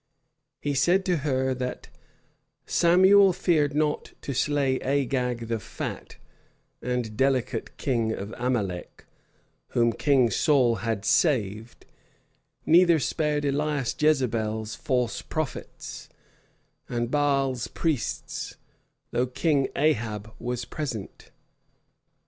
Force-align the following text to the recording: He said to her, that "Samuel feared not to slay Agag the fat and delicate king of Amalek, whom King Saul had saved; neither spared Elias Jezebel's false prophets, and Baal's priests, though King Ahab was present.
He 0.59 0.73
said 0.73 1.05
to 1.05 1.17
her, 1.17 1.53
that 1.53 1.89
"Samuel 2.65 3.33
feared 3.33 3.75
not 3.75 4.13
to 4.21 4.33
slay 4.33 4.79
Agag 4.81 5.47
the 5.47 5.59
fat 5.59 6.15
and 6.81 7.15
delicate 7.15 7.77
king 7.77 8.11
of 8.11 8.33
Amalek, 8.35 9.05
whom 9.77 9.93
King 9.93 10.31
Saul 10.31 10.77
had 10.77 11.05
saved; 11.05 11.85
neither 12.65 12.97
spared 12.97 13.45
Elias 13.45 13.95
Jezebel's 13.99 14.73
false 14.73 15.21
prophets, 15.21 16.09
and 16.89 17.11
Baal's 17.11 17.67
priests, 17.67 18.55
though 19.11 19.27
King 19.27 19.67
Ahab 19.75 20.33
was 20.39 20.65
present. 20.65 21.29